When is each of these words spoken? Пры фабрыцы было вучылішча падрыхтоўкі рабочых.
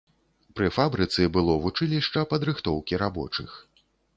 Пры 0.59 0.69
фабрыцы 0.77 1.27
было 1.35 1.57
вучылішча 1.65 2.25
падрыхтоўкі 2.35 3.01
рабочых. 3.07 3.49